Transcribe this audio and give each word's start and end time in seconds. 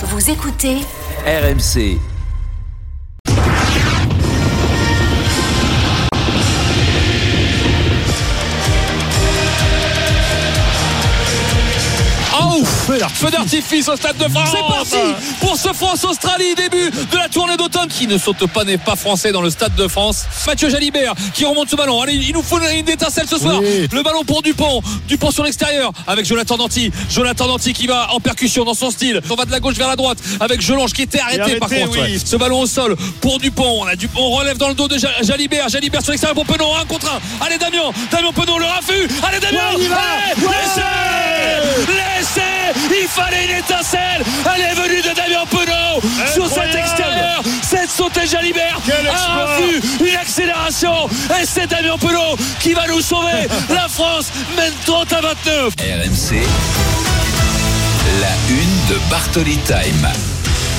Vous 0.00 0.30
écoutez 0.30 0.76
RMC. 1.26 1.98
Feu 13.06 13.30
d'artifice 13.30 13.88
au 13.88 13.96
Stade 13.96 14.16
de 14.16 14.28
France. 14.28 14.48
C'est 14.52 14.96
parti 14.96 15.14
pour 15.40 15.56
ce 15.56 15.72
France-Australie, 15.72 16.54
début 16.56 16.90
de 16.90 17.16
la 17.16 17.28
tournée 17.28 17.56
d'automne 17.56 17.88
qui 17.88 18.06
ne 18.06 18.18
saute 18.18 18.46
pas, 18.46 18.64
n'est 18.64 18.78
pas 18.78 18.96
français 18.96 19.32
dans 19.32 19.42
le 19.42 19.50
Stade 19.50 19.74
de 19.76 19.86
France. 19.86 20.24
Mathieu 20.46 20.70
Jalibert 20.70 21.14
qui 21.34 21.44
remonte 21.44 21.68
ce 21.70 21.76
ballon. 21.76 22.00
Allez, 22.00 22.14
il 22.14 22.32
nous 22.32 22.42
faut 22.42 22.58
une 22.58 22.88
étincelle 22.88 23.26
ce 23.28 23.38
soir. 23.38 23.60
Le 23.60 24.02
ballon 24.02 24.24
pour 24.24 24.42
Dupont. 24.42 24.82
Dupont 25.06 25.30
sur 25.30 25.44
l'extérieur 25.44 25.92
avec 26.06 26.26
Jonathan 26.26 26.56
Danti. 26.56 26.90
Jonathan 27.10 27.46
Danti 27.46 27.72
qui 27.72 27.86
va 27.86 28.12
en 28.12 28.20
percussion 28.20 28.64
dans 28.64 28.74
son 28.74 28.90
style. 28.90 29.20
On 29.30 29.34
va 29.34 29.44
de 29.44 29.52
la 29.52 29.60
gauche 29.60 29.76
vers 29.76 29.88
la 29.88 29.96
droite 29.96 30.18
avec 30.40 30.60
Jelonge 30.60 30.92
qui 30.92 31.02
était 31.02 31.20
arrêté, 31.20 31.56
par 31.56 31.68
contre. 31.68 31.98
Ce 32.24 32.36
ballon 32.36 32.60
au 32.60 32.66
sol 32.66 32.96
pour 33.20 33.38
Dupont. 33.38 33.82
On, 33.82 33.86
a 33.86 33.96
Dupont, 33.96 34.20
on 34.22 34.30
relève 34.30 34.56
dans 34.56 34.68
le 34.68 34.74
dos 34.74 34.88
de 34.88 34.98
Jalibert. 35.22 35.68
Jalibert 35.68 36.02
sur 36.02 36.12
l'extérieur 36.12 36.34
pour 36.34 36.46
Penon. 36.46 36.76
Un 36.76 36.84
contre 36.84 37.12
un. 37.12 37.44
Allez, 37.44 37.58
Damien. 37.58 37.90
Damien 38.10 38.32
Penon, 38.32 38.58
le 38.58 38.64
raffut. 38.64 39.08
Allez, 39.22 39.40
Damien. 39.40 39.58
Allez, 39.70 39.86
laissez 40.40 40.80
Laissez 41.86 42.87
Il 42.90 43.08
fallait 43.08 43.44
une 43.44 43.58
étincelle. 43.58 44.22
Elle 44.54 44.62
est 44.62 44.74
venue 44.74 45.02
de 45.02 45.14
Damien 45.14 45.44
Penaud. 45.50 46.00
Sur 46.32 46.48
cet 46.48 46.74
extérieur 46.74 47.42
Cette 47.62 47.90
sautée 47.90 48.26
Jalibert 48.26 48.80
a 49.10 49.60
vu 49.60 49.80
une 50.00 50.16
accélération. 50.16 51.08
Et 51.40 51.44
c'est 51.44 51.66
Damien 51.66 51.96
Penaud 51.98 52.36
qui 52.60 52.74
va 52.74 52.86
nous 52.86 53.00
sauver. 53.00 53.48
La 53.70 53.88
France 53.88 54.30
mène 54.56 54.72
30 54.86 55.12
à 55.12 55.20
29 55.20 55.74
RMC. 55.78 56.42
La 58.20 58.34
une 58.50 58.94
de 58.94 59.10
Bartoli 59.10 59.58
Time. 59.58 60.08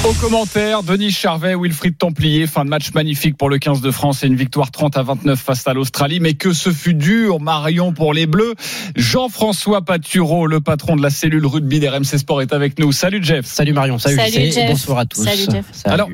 Au 0.05 0.13
commentaire, 0.13 0.81
Denis 0.81 1.11
Charvet, 1.11 1.55
Wilfried 1.55 1.97
Templier, 1.97 2.47
fin 2.47 2.63
de 2.63 2.69
match 2.69 2.93
magnifique 2.93 3.35
pour 3.37 3.49
le 3.49 3.57
15 3.57 3.81
de 3.81 3.91
France 3.91 4.23
et 4.23 4.27
une 4.27 4.35
victoire 4.35 4.71
30 4.71 4.95
à 4.95 5.03
29 5.03 5.37
face 5.37 5.67
à 5.67 5.73
l'Australie. 5.73 6.21
Mais 6.21 6.35
que 6.35 6.53
ce 6.53 6.71
fut 6.71 6.93
dur, 6.93 7.41
Marion, 7.41 7.91
pour 7.91 8.13
les 8.13 8.25
Bleus. 8.25 8.55
Jean-François 8.95 9.81
Patureau, 9.81 10.47
le 10.47 10.61
patron 10.61 10.95
de 10.95 11.01
la 11.01 11.09
cellule 11.09 11.45
rugby 11.45 11.81
d'RMC 11.81 12.17
Sport, 12.17 12.41
est 12.41 12.53
avec 12.53 12.79
nous. 12.79 12.93
Salut 12.93 13.19
Jeff. 13.21 13.45
Salut 13.45 13.73
Marion, 13.73 13.99
salut, 13.99 14.19
Jeff. 14.31 14.69
bonsoir 14.69 14.99
à 14.99 15.05
tous. 15.05 15.23
Salut, 15.23 15.45
Jeff. 15.51 15.65
Salut. 15.73 15.93
Alors, 15.93 16.09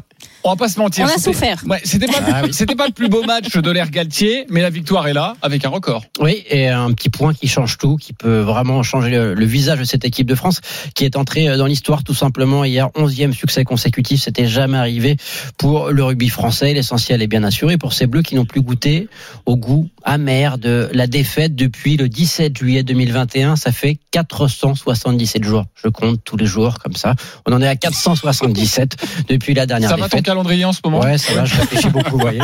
on 0.45 0.49
va 0.51 0.55
pas 0.55 0.69
se 0.69 0.79
mentir. 0.79 1.05
On 1.09 1.13
a 1.13 1.17
souffert. 1.17 1.63
Ouais, 1.67 1.81
c'était 1.83 2.05
pas, 2.05 2.19
Ah 2.31 2.41
oui. 2.43 2.53
c'était 2.53 2.75
pas 2.75 2.85
le 2.85 2.93
plus 2.93 3.09
beau 3.09 3.23
match 3.23 3.55
de 3.57 3.71
l'ère 3.71 3.89
Galtier, 3.89 4.45
mais 4.49 4.61
la 4.61 4.69
victoire 4.69 5.07
est 5.07 5.13
là, 5.13 5.35
avec 5.41 5.65
un 5.65 5.69
record. 5.69 6.05
Oui, 6.19 6.43
et 6.49 6.67
un 6.69 6.93
petit 6.93 7.09
point 7.09 7.33
qui 7.33 7.47
change 7.47 7.77
tout, 7.77 7.97
qui 7.97 8.13
peut 8.13 8.39
vraiment 8.41 8.83
changer 8.83 9.09
le, 9.09 9.33
le 9.33 9.45
visage 9.45 9.79
de 9.79 9.83
cette 9.83 10.05
équipe 10.05 10.27
de 10.27 10.35
France, 10.35 10.61
qui 10.93 11.03
est 11.03 11.15
entrée 11.17 11.57
dans 11.57 11.65
l'histoire 11.65 12.03
tout 12.03 12.13
simplement 12.13 12.63
hier. 12.63 12.89
Onzième 12.95 13.33
succès 13.33 13.63
consécutif, 13.63 14.21
c'était 14.21 14.47
jamais 14.47 14.77
arrivé 14.77 15.17
pour 15.57 15.89
le 15.89 16.03
rugby 16.03 16.29
français. 16.29 16.73
L'essentiel 16.73 17.21
est 17.23 17.27
bien 17.27 17.43
assuré 17.43 17.77
pour 17.77 17.93
ces 17.93 18.05
Bleus 18.05 18.21
qui 18.21 18.35
n'ont 18.35 18.45
plus 18.45 18.61
goûté 18.61 19.09
au 19.47 19.57
goût 19.57 19.89
amer 20.03 20.59
de 20.59 20.89
la 20.93 21.07
défaite 21.07 21.55
depuis 21.55 21.97
le 21.97 22.07
17 22.07 22.55
juillet 22.55 22.83
2021. 22.83 23.55
Ça 23.55 23.71
fait 23.71 23.97
477 24.11 25.43
jours. 25.43 25.65
Je 25.75 25.87
compte 25.87 26.19
tous 26.23 26.37
les 26.37 26.45
jours 26.45 26.77
comme 26.77 26.95
ça. 26.95 27.15
On 27.47 27.53
en 27.53 27.61
est 27.61 27.67
à 27.67 27.75
477 27.75 28.95
depuis 29.27 29.53
la 29.55 29.65
dernière 29.65 29.89
Ça 29.89 29.95
défaite. 29.95 30.11
Calendrier 30.35 30.65
en 30.65 30.73
ce 30.73 30.81
moment 30.83 30.99
Ouais, 30.99 31.17
ça 31.17 31.33
va, 31.33 31.45
je 31.45 31.55
réfléchis 31.55 31.89
beaucoup, 31.89 32.11
vous 32.11 32.19
voyez. 32.19 32.41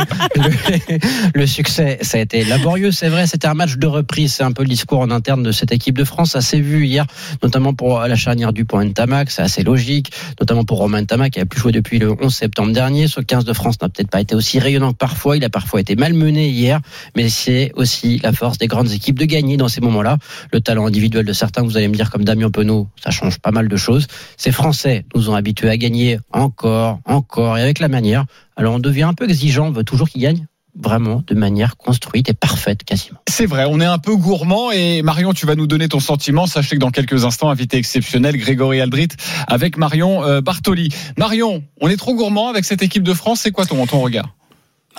Le, 1.34 1.46
succès, 1.46 1.98
ça 2.00 2.16
a 2.16 2.20
été 2.22 2.42
laborieux, 2.44 2.90
c'est 2.90 3.10
vrai. 3.10 3.26
C'était 3.26 3.48
un 3.48 3.54
match 3.54 3.76
de 3.76 3.86
reprise. 3.86 4.32
C'est 4.32 4.42
un 4.42 4.52
peu 4.52 4.62
le 4.62 4.68
discours 4.68 5.00
en 5.00 5.10
interne 5.10 5.42
de 5.42 5.52
cette 5.52 5.72
équipe 5.72 5.98
de 5.98 6.04
France. 6.04 6.30
Ça 6.30 6.40
s'est 6.40 6.60
vu 6.60 6.86
hier, 6.86 7.06
notamment 7.42 7.74
pour 7.74 8.00
la 8.00 8.16
charnière 8.16 8.54
du 8.54 8.64
point 8.64 8.84
Ntamak. 8.84 9.30
C'est 9.30 9.42
assez 9.42 9.62
logique, 9.62 10.10
notamment 10.40 10.64
pour 10.64 10.78
Romain 10.78 11.02
Ntamak 11.02 11.32
qui 11.32 11.40
a 11.40 11.44
plus 11.44 11.60
joué 11.60 11.72
depuis 11.72 11.98
le 11.98 12.14
11 12.18 12.34
septembre 12.34 12.72
dernier. 12.72 13.08
Ce 13.08 13.20
15 13.20 13.44
de 13.44 13.52
France 13.52 13.76
n'a 13.82 13.90
peut-être 13.90 14.08
pas 14.08 14.22
été 14.22 14.34
aussi 14.34 14.58
rayonnant 14.58 14.92
que 14.92 14.98
parfois. 14.98 15.36
Il 15.36 15.44
a 15.44 15.50
parfois 15.50 15.80
été 15.80 15.94
malmené 15.94 16.48
hier, 16.48 16.80
mais 17.14 17.28
c'est 17.28 17.72
aussi 17.74 18.20
la 18.22 18.32
force 18.32 18.56
des 18.56 18.68
grandes 18.68 18.90
équipes 18.92 19.18
de 19.18 19.26
gagner 19.26 19.58
dans 19.58 19.68
ces 19.68 19.82
moments-là. 19.82 20.16
Le 20.50 20.60
talent 20.62 20.86
individuel 20.86 21.26
de 21.26 21.32
certains, 21.34 21.62
vous 21.62 21.76
allez 21.76 21.88
me 21.88 21.94
dire 21.94 22.10
comme 22.10 22.24
Damien 22.24 22.50
Penaud, 22.50 22.88
ça 23.02 23.10
change 23.10 23.38
pas 23.38 23.50
mal 23.50 23.68
de 23.68 23.76
choses. 23.76 24.06
Ces 24.38 24.52
Français 24.52 25.04
nous 25.14 25.28
ont 25.28 25.34
habitués 25.34 25.68
à 25.68 25.76
gagner 25.76 26.18
encore, 26.32 27.00
encore 27.04 27.58
et 27.58 27.62
avec 27.62 27.81
manière. 27.88 28.24
Alors 28.56 28.74
on 28.74 28.78
devient 28.78 29.02
un 29.02 29.14
peu 29.14 29.28
exigeant, 29.28 29.68
on 29.68 29.72
veut 29.72 29.84
toujours 29.84 30.08
qu'ils 30.08 30.22
gagnent 30.22 30.46
vraiment 30.74 31.22
de 31.26 31.34
manière 31.34 31.76
construite 31.76 32.28
et 32.30 32.34
parfaite 32.34 32.82
quasiment. 32.84 33.18
C'est 33.28 33.46
vrai, 33.46 33.66
on 33.68 33.80
est 33.80 33.86
un 33.86 33.98
peu 33.98 34.16
gourmand 34.16 34.70
et 34.70 35.02
Marion, 35.02 35.32
tu 35.32 35.46
vas 35.46 35.54
nous 35.54 35.66
donner 35.66 35.88
ton 35.88 36.00
sentiment. 36.00 36.46
Sachez 36.46 36.76
que 36.76 36.80
dans 36.80 36.90
quelques 36.90 37.24
instants, 37.24 37.50
invité 37.50 37.76
exceptionnel, 37.76 38.36
Grégory 38.36 38.80
Aldrit 38.80 39.08
avec 39.46 39.76
Marion 39.76 40.24
euh, 40.24 40.40
Bartoli. 40.40 40.88
Marion, 41.18 41.62
on 41.80 41.88
est 41.88 41.96
trop 41.96 42.14
gourmand 42.14 42.48
avec 42.48 42.64
cette 42.64 42.82
équipe 42.82 43.02
de 43.02 43.14
France. 43.14 43.40
C'est 43.40 43.50
quoi 43.50 43.66
ton, 43.66 43.84
ton 43.86 44.00
regard? 44.00 44.34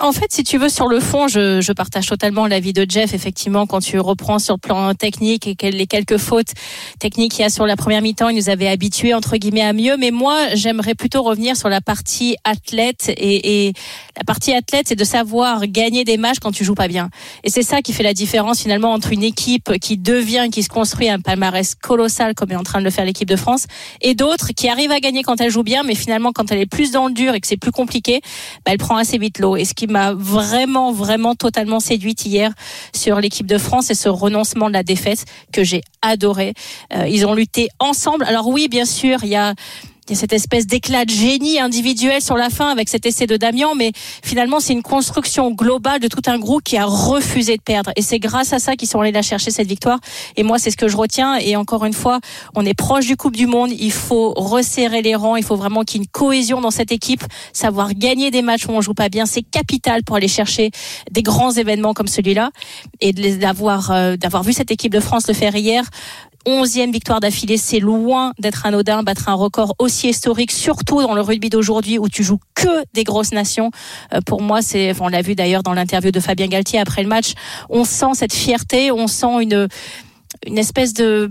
En 0.00 0.10
fait, 0.10 0.32
si 0.32 0.42
tu 0.42 0.58
veux, 0.58 0.68
sur 0.68 0.88
le 0.88 0.98
fond, 0.98 1.28
je, 1.28 1.60
je 1.60 1.72
partage 1.72 2.06
totalement 2.06 2.48
l'avis 2.48 2.72
de 2.72 2.84
Jeff. 2.88 3.14
Effectivement, 3.14 3.64
quand 3.64 3.78
tu 3.78 4.00
reprends 4.00 4.40
sur 4.40 4.54
le 4.54 4.58
plan 4.58 4.92
technique 4.92 5.46
et 5.46 5.70
les 5.70 5.86
quelques 5.86 6.18
fautes 6.18 6.52
techniques 6.98 7.30
qu'il 7.32 7.42
y 7.42 7.44
a 7.44 7.50
sur 7.50 7.64
la 7.64 7.76
première 7.76 8.02
mi-temps, 8.02 8.28
il 8.28 8.36
nous 8.36 8.48
avait 8.48 8.66
habitués 8.66 9.14
entre 9.14 9.36
guillemets 9.36 9.62
à 9.62 9.72
mieux. 9.72 9.96
Mais 9.96 10.10
moi, 10.10 10.54
j'aimerais 10.54 10.96
plutôt 10.96 11.22
revenir 11.22 11.56
sur 11.56 11.68
la 11.68 11.80
partie 11.80 12.34
athlète 12.42 13.08
et, 13.16 13.68
et 13.68 13.72
la 14.16 14.24
partie 14.24 14.52
athlète, 14.52 14.86
c'est 14.88 14.96
de 14.96 15.04
savoir 15.04 15.68
gagner 15.68 16.02
des 16.02 16.16
matchs 16.16 16.40
quand 16.40 16.50
tu 16.50 16.64
joues 16.64 16.74
pas 16.74 16.88
bien. 16.88 17.08
Et 17.44 17.50
c'est 17.50 17.62
ça 17.62 17.80
qui 17.80 17.92
fait 17.92 18.02
la 18.02 18.14
différence 18.14 18.62
finalement 18.62 18.92
entre 18.92 19.12
une 19.12 19.22
équipe 19.22 19.78
qui 19.78 19.96
devient, 19.96 20.48
qui 20.50 20.64
se 20.64 20.68
construit 20.68 21.08
un 21.08 21.20
palmarès 21.20 21.76
colossal 21.76 22.34
comme 22.34 22.50
est 22.50 22.56
en 22.56 22.64
train 22.64 22.80
de 22.80 22.84
le 22.84 22.90
faire 22.90 23.04
l'équipe 23.04 23.28
de 23.28 23.36
France, 23.36 23.66
et 24.00 24.16
d'autres 24.16 24.48
qui 24.56 24.68
arrivent 24.68 24.92
à 24.92 24.98
gagner 24.98 25.22
quand 25.22 25.40
elle 25.40 25.50
joue 25.50 25.62
bien, 25.62 25.84
mais 25.84 25.94
finalement 25.94 26.32
quand 26.32 26.50
elle 26.50 26.58
est 26.58 26.66
plus 26.66 26.90
dans 26.90 27.06
le 27.06 27.12
dur 27.12 27.34
et 27.34 27.40
que 27.40 27.46
c'est 27.46 27.56
plus 27.56 27.70
compliqué, 27.70 28.20
bah, 28.64 28.72
elle 28.72 28.78
prend 28.78 28.96
assez 28.96 29.18
vite 29.18 29.38
l'eau. 29.38 29.56
M'a 29.90 30.12
vraiment, 30.12 30.92
vraiment 30.92 31.34
totalement 31.34 31.80
séduite 31.80 32.26
hier 32.26 32.52
sur 32.94 33.20
l'équipe 33.20 33.46
de 33.46 33.58
France, 33.58 33.86
c'est 33.86 33.94
ce 33.94 34.08
renoncement 34.08 34.68
de 34.68 34.74
la 34.74 34.82
défaite 34.82 35.24
que 35.52 35.64
j'ai 35.64 35.82
adoré. 36.02 36.54
Euh, 36.92 37.06
ils 37.08 37.26
ont 37.26 37.34
lutté 37.34 37.68
ensemble. 37.78 38.24
Alors 38.24 38.48
oui, 38.48 38.68
bien 38.68 38.84
sûr, 38.84 39.18
il 39.22 39.30
y 39.30 39.36
a 39.36 39.54
il 40.06 40.12
y 40.14 40.16
a 40.16 40.20
cette 40.20 40.34
espèce 40.34 40.66
d'éclat 40.66 41.06
de 41.06 41.10
génie 41.10 41.58
individuel 41.58 42.20
sur 42.20 42.36
la 42.36 42.50
fin 42.50 42.70
avec 42.70 42.90
cet 42.90 43.06
essai 43.06 43.26
de 43.26 43.38
Damien, 43.38 43.72
mais 43.74 43.92
finalement 44.22 44.60
c'est 44.60 44.74
une 44.74 44.82
construction 44.82 45.50
globale 45.50 45.98
de 45.98 46.08
tout 46.08 46.20
un 46.26 46.38
groupe 46.38 46.62
qui 46.62 46.76
a 46.76 46.84
refusé 46.84 47.56
de 47.56 47.62
perdre. 47.62 47.90
Et 47.96 48.02
c'est 48.02 48.18
grâce 48.18 48.52
à 48.52 48.58
ça 48.58 48.76
qu'ils 48.76 48.88
sont 48.88 49.00
allés 49.00 49.12
la 49.12 49.22
chercher 49.22 49.50
cette 49.50 49.66
victoire. 49.66 49.98
Et 50.36 50.42
moi 50.42 50.58
c'est 50.58 50.70
ce 50.70 50.76
que 50.76 50.88
je 50.88 50.96
retiens. 50.96 51.36
Et 51.36 51.56
encore 51.56 51.86
une 51.86 51.94
fois, 51.94 52.20
on 52.54 52.66
est 52.66 52.74
proche 52.74 53.06
du 53.06 53.16
Coupe 53.16 53.34
du 53.34 53.46
Monde. 53.46 53.70
Il 53.72 53.92
faut 53.92 54.34
resserrer 54.36 55.00
les 55.00 55.14
rangs. 55.14 55.36
Il 55.36 55.44
faut 55.44 55.56
vraiment 55.56 55.84
qu'il 55.84 56.00
y 56.00 56.02
ait 56.02 56.04
une 56.04 56.10
cohésion 56.10 56.60
dans 56.60 56.70
cette 56.70 56.92
équipe. 56.92 57.24
Savoir 57.54 57.94
gagner 57.94 58.30
des 58.30 58.42
matchs 58.42 58.66
où 58.66 58.72
on 58.72 58.82
joue 58.82 58.94
pas 58.94 59.08
bien, 59.08 59.24
c'est 59.24 59.42
capital 59.42 60.02
pour 60.04 60.16
aller 60.16 60.28
chercher 60.28 60.70
des 61.10 61.22
grands 61.22 61.52
événements 61.52 61.94
comme 61.94 62.08
celui-là. 62.08 62.50
Et 63.00 63.12
d'avoir 63.12 63.90
euh, 63.90 64.16
d'avoir 64.16 64.42
vu 64.42 64.52
cette 64.52 64.70
équipe 64.70 64.92
de 64.92 65.00
France 65.00 65.28
le 65.28 65.34
faire 65.34 65.56
hier. 65.56 65.84
Onzième 66.46 66.92
victoire 66.92 67.20
d'affilée, 67.20 67.56
c'est 67.56 67.80
loin 67.80 68.32
d'être 68.38 68.66
anodin, 68.66 69.02
battre 69.02 69.28
un 69.28 69.34
record 69.34 69.74
aussi 69.78 70.08
historique, 70.08 70.52
surtout 70.52 71.00
dans 71.00 71.14
le 71.14 71.20
rugby 71.20 71.48
d'aujourd'hui 71.48 71.98
où 71.98 72.08
tu 72.08 72.22
joues 72.22 72.40
que 72.54 72.84
des 72.92 73.04
grosses 73.04 73.32
nations. 73.32 73.70
Euh, 74.12 74.20
pour 74.20 74.42
moi, 74.42 74.60
c'est, 74.60 74.92
on 75.00 75.08
l'a 75.08 75.22
vu 75.22 75.34
d'ailleurs 75.34 75.62
dans 75.62 75.74
l'interview 75.74 76.10
de 76.10 76.20
Fabien 76.20 76.46
Galtier 76.48 76.78
après 76.78 77.02
le 77.02 77.08
match, 77.08 77.32
on 77.70 77.84
sent 77.84 78.14
cette 78.14 78.34
fierté, 78.34 78.90
on 78.92 79.06
sent 79.06 79.42
une 79.42 79.68
une 80.46 80.58
espèce 80.58 80.92
de 80.92 81.28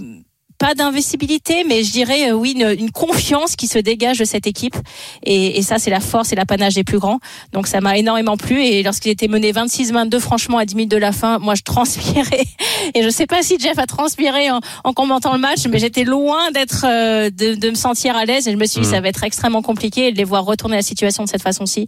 pas 0.64 0.76
d'invisibilité, 0.76 1.66
mais 1.66 1.84
je 1.84 1.92
dirais 1.92 2.32
euh, 2.32 2.36
oui 2.36 2.54
une, 2.54 2.74
une 2.80 2.90
confiance 2.90 3.58
qui 3.58 3.68
se 3.68 3.80
dégage 3.80 4.20
de 4.20 4.24
cette 4.24 4.48
équipe. 4.48 4.78
Et, 5.22 5.58
et 5.58 5.62
ça, 5.62 5.78
c'est 5.78 5.90
la 5.90 6.00
force 6.00 6.32
et 6.32 6.38
l'apanage 6.38 6.76
des 6.76 6.86
plus 6.86 7.00
grands. 7.00 7.20
Donc 7.52 7.68
ça 7.68 7.82
m'a 7.82 7.98
énormément 7.98 8.38
plu. 8.38 8.64
Et 8.64 8.82
lorsqu'il 8.82 9.12
était 9.12 9.28
mené 9.28 9.52
26-22, 9.52 10.22
franchement, 10.22 10.60
à 10.60 10.64
10 10.66 10.76
minutes 10.76 10.92
de 10.92 10.96
la 10.96 11.12
fin, 11.12 11.38
moi, 11.38 11.56
je 11.56 11.64
transpirais. 11.64 12.46
Et 12.94 13.04
je 13.04 13.10
sais 13.10 13.26
pas 13.26 13.44
si 13.44 13.60
Jeff 13.60 13.78
a 13.78 13.88
transpiré 13.88 14.52
en, 14.52 14.62
en 14.86 14.94
commentant 14.94 15.34
le 15.34 15.40
match, 15.40 15.68
mais 15.70 15.80
j'étais 15.80 16.06
loin 16.06 16.50
d'être, 16.52 16.86
euh, 16.88 17.30
de, 17.30 17.56
de 17.56 17.70
me 17.70 17.76
sentir 17.76 18.16
à 18.16 18.24
l'aise. 18.24 18.48
Et 18.48 18.54
je 18.54 18.58
me 18.58 18.66
suis 18.66 18.80
dit, 18.80 18.88
ça 18.88 19.02
va 19.02 19.10
être 19.10 19.26
extrêmement 19.26 19.64
compliqué. 19.64 20.08
Et 20.08 20.12
de 20.14 20.18
les 20.18 20.24
voir 20.24 20.46
retourner 20.46 20.78
la 20.78 20.82
situation 20.82 21.26
de 21.26 21.30
cette 21.30 21.44
façon-ci, 21.44 21.88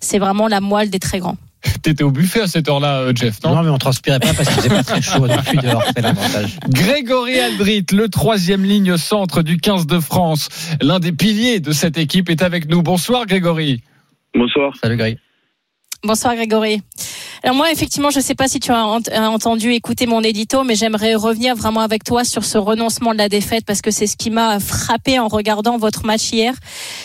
c'est 0.00 0.20
vraiment 0.20 0.46
la 0.46 0.60
moelle 0.60 0.90
des 0.90 1.00
très 1.00 1.18
grands. 1.18 1.38
T'étais 1.82 2.04
au 2.04 2.10
buffet 2.10 2.42
à 2.42 2.46
cette 2.46 2.68
heure-là, 2.68 3.00
euh, 3.00 3.12
Jeff, 3.14 3.42
non, 3.44 3.54
Non, 3.54 3.62
mais 3.62 3.70
on 3.70 3.78
transpirait 3.78 4.20
pas 4.20 4.34
parce 4.34 4.48
qu'il 4.48 4.56
faisait 4.56 4.68
pas 4.68 4.82
très 4.82 5.02
chaud 5.02 5.26
depuis 5.28 5.58
dehors, 5.58 5.84
c'est 5.94 6.02
l'avantage. 6.02 6.58
Grégory 6.68 7.38
Aldrit, 7.38 7.86
le 7.92 8.08
troisième 8.08 8.64
ligne 8.64 8.96
centre 8.96 9.42
du 9.42 9.58
15 9.58 9.86
de 9.86 10.00
France, 10.00 10.48
l'un 10.80 10.98
des 10.98 11.12
piliers 11.12 11.60
de 11.60 11.72
cette 11.72 11.98
équipe, 11.98 12.30
est 12.30 12.42
avec 12.42 12.68
nous. 12.68 12.82
Bonsoir 12.82 13.26
Grégory. 13.26 13.82
Bonsoir. 14.34 14.72
Salut 14.80 14.96
Grégory. 14.96 15.18
Bonsoir 16.04 16.34
Grégory. 16.34 16.82
Alors 17.44 17.56
moi, 17.56 17.72
effectivement, 17.72 18.10
je 18.10 18.18
ne 18.18 18.22
sais 18.22 18.36
pas 18.36 18.46
si 18.46 18.60
tu 18.60 18.70
as 18.70 18.98
as 19.12 19.30
entendu 19.30 19.72
écouter 19.72 20.06
mon 20.06 20.22
édito, 20.22 20.62
mais 20.62 20.76
j'aimerais 20.76 21.16
revenir 21.16 21.56
vraiment 21.56 21.80
avec 21.80 22.04
toi 22.04 22.22
sur 22.22 22.44
ce 22.44 22.56
renoncement 22.56 23.12
de 23.12 23.18
la 23.18 23.28
défaite 23.28 23.64
parce 23.66 23.82
que 23.82 23.90
c'est 23.90 24.06
ce 24.06 24.16
qui 24.16 24.30
m'a 24.30 24.60
frappé 24.60 25.18
en 25.18 25.26
regardant 25.26 25.76
votre 25.76 26.06
match 26.06 26.32
hier. 26.32 26.54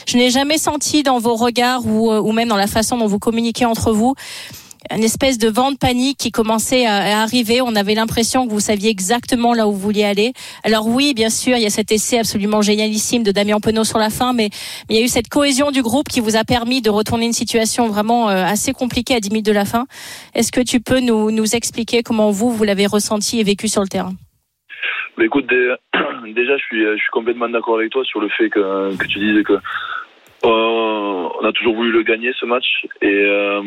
Je 0.07 0.15
n'ai 0.15 0.29
jamais 0.29 0.59
senti 0.59 1.01
dans 1.01 1.17
vos 1.17 1.35
regards 1.35 1.87
ou, 1.87 2.11
euh, 2.11 2.21
ou 2.21 2.33
même 2.33 2.49
dans 2.49 2.55
la 2.55 2.67
façon 2.67 2.99
dont 2.99 3.07
vous 3.07 3.17
communiquez 3.17 3.65
entre 3.65 3.91
vous 3.91 4.13
une 4.95 5.03
espèce 5.03 5.37
de 5.37 5.49
vent 5.49 5.71
de 5.71 5.77
panique 5.77 6.17
qui 6.17 6.31
commençait 6.31 6.85
à, 6.85 7.21
arriver. 7.21 7.61
On 7.61 7.75
avait 7.75 7.95
l'impression 7.95 8.45
que 8.47 8.51
vous 8.51 8.59
saviez 8.59 8.89
exactement 8.89 9.53
là 9.53 9.67
où 9.67 9.71
vous 9.71 9.79
vouliez 9.79 10.03
aller. 10.03 10.33
Alors 10.63 10.87
oui, 10.87 11.13
bien 11.13 11.29
sûr, 11.29 11.57
il 11.57 11.63
y 11.63 11.65
a 11.65 11.69
cet 11.69 11.91
essai 11.91 12.19
absolument 12.19 12.61
génialissime 12.61 13.23
de 13.23 13.31
Damien 13.31 13.59
Penaud 13.59 13.83
sur 13.83 13.99
la 13.99 14.09
fin, 14.09 14.33
mais, 14.33 14.49
il 14.89 14.95
y 14.95 14.99
a 14.99 15.03
eu 15.03 15.07
cette 15.07 15.29
cohésion 15.29 15.71
du 15.71 15.81
groupe 15.81 16.07
qui 16.07 16.19
vous 16.19 16.35
a 16.35 16.43
permis 16.43 16.81
de 16.81 16.89
retourner 16.89 17.25
une 17.25 17.33
situation 17.33 17.87
vraiment 17.87 18.29
euh, 18.29 18.43
assez 18.43 18.73
compliquée 18.73 19.15
à 19.15 19.19
10 19.19 19.29
minutes 19.29 19.45
de 19.45 19.51
la 19.51 19.65
fin. 19.65 19.85
Est-ce 20.33 20.51
que 20.51 20.61
tu 20.61 20.79
peux 20.79 20.99
nous, 20.99 21.55
expliquer 21.55 22.03
comment 22.03 22.29
vous, 22.29 22.51
vous 22.51 22.63
l'avez 22.63 22.87
ressenti 22.87 23.39
et 23.39 23.43
vécu 23.43 23.67
sur 23.67 23.81
le 23.81 23.87
terrain? 23.87 24.13
Écoute, 25.19 25.47
déjà, 26.35 26.57
je 26.57 26.63
suis, 26.63 26.83
je 26.83 26.99
suis 26.99 27.09
complètement 27.11 27.49
d'accord 27.49 27.77
avec 27.77 27.91
toi 27.91 28.03
sur 28.03 28.19
le 28.19 28.29
fait 28.29 28.49
que, 28.49 28.95
que 28.97 29.07
tu 29.07 29.19
disais 29.19 29.43
que 29.43 29.53
euh, 29.53 29.59
on 30.43 31.43
a 31.43 31.51
toujours 31.51 31.75
voulu 31.75 31.91
le 31.91 32.03
gagner 32.03 32.31
ce 32.39 32.45
match. 32.45 32.85
Et 33.01 33.07
euh, 33.07 33.61